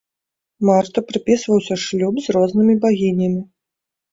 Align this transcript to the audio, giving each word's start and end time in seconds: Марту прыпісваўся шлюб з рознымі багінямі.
Марту 0.69 1.03
прыпісваўся 1.09 1.73
шлюб 1.83 2.15
з 2.29 2.35
рознымі 2.39 2.75
багінямі. 2.87 3.41